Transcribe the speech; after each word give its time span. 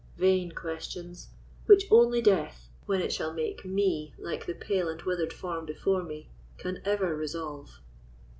Vain 0.17 0.51
questions, 0.53 1.29
which 1.67 1.85
only 1.91 2.23
death, 2.23 2.69
when 2.87 3.01
it 3.01 3.13
shall 3.13 3.31
make 3.31 3.63
me 3.63 4.15
like 4.17 4.47
the 4.47 4.55
pale 4.55 4.89
and 4.89 4.99
withered 5.03 5.31
form 5.31 5.63
before 5.63 6.01
me, 6.01 6.27
can 6.57 6.81
ever 6.83 7.15
resolve." 7.15 7.81